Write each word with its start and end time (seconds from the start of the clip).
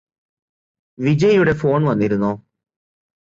വിജയിയുടെ 0.97 1.53
phone 1.53 1.85
വന്നിരുന്നോ 1.87 2.31